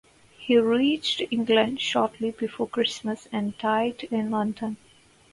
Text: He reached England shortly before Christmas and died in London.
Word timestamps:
He 0.39 0.57
reached 0.57 1.21
England 1.29 1.79
shortly 1.79 2.31
before 2.31 2.67
Christmas 2.67 3.27
and 3.31 3.55
died 3.59 4.05
in 4.09 4.31
London. 4.31 4.77